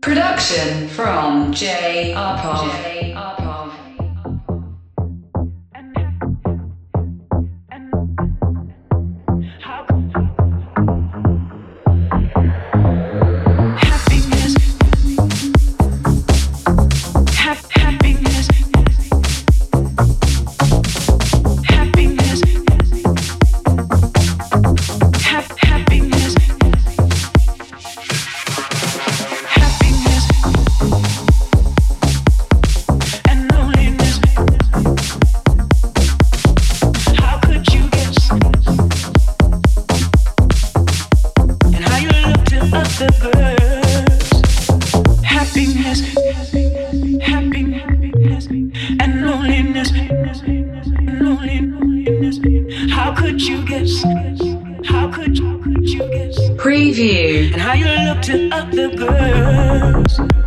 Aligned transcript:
Production 0.00 0.88
from 0.88 1.52
J. 1.52 2.14
Arpov. 2.16 2.62
J. 2.62 3.09
Preview. 56.60 57.52
And 57.52 57.62
how 57.62 57.72
you 57.72 57.86
looked 57.86 58.28
at 58.28 58.52
other 58.52 58.94
girls. 58.94 60.39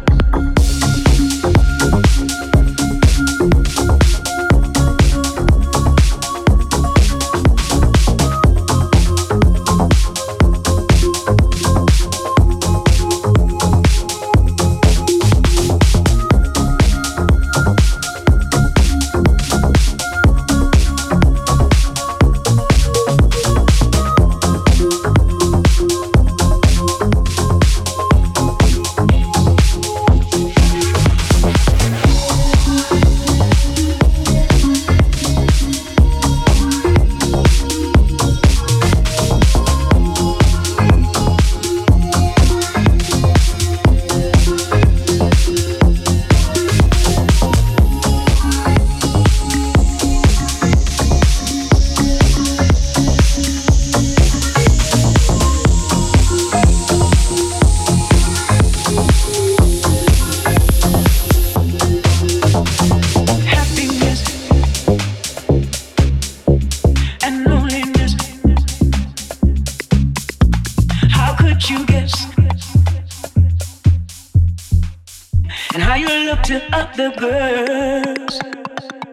And 75.74 75.82
how 75.82 75.96
you 75.96 76.08
looked 76.30 76.52
at 76.52 76.72
other 76.72 77.10
girls. 77.18 78.40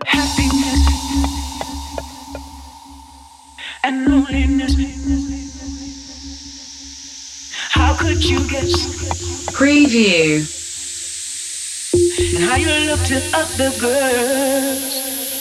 Happiness 0.04 0.82
and 3.82 4.06
loneliness. 4.06 4.74
How 7.70 7.96
could 7.96 8.22
you 8.22 8.46
guess? 8.50 8.74
Preview. 9.56 10.44
And 12.34 12.44
how 12.44 12.56
you 12.56 12.90
looked 12.90 13.10
at 13.10 13.24
other 13.32 13.70
girls. 13.80 15.39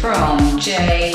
From 0.00 0.58
J. 0.58 1.14